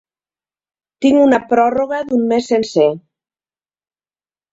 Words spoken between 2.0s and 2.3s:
d'un